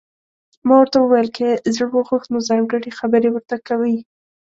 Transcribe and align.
ما 0.67 0.73
ورته 0.79 0.97
وویل: 0.99 1.27
که 1.37 1.41
یې 1.49 1.53
زړه 1.75 1.87
وغوښت، 1.91 2.27
نو 2.33 2.37
ځانګړي 2.49 2.91
خبرې 2.99 3.29
ورته 3.31 3.55
کوي. 3.67 3.97